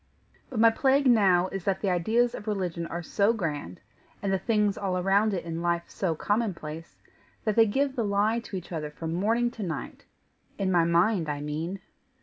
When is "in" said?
5.45-5.61, 10.57-10.71